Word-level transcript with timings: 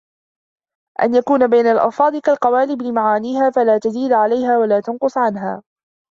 أَنْ 1.01 1.15
يَكُونَ 1.15 1.47
بَيْنَ 1.47 1.65
الْأَلْفَاظِ 1.65 2.15
كَالْقَوَالِبِ 2.15 2.81
لِمَعَانِيهَا 2.81 3.49
فَلَا 3.49 3.77
تَزِيدُ 3.77 4.11
عَلَيْهَا 4.11 4.57
وَلَا 4.57 4.79
تَنْقُصُ 4.79 5.17
عَنْهَا 5.17 5.63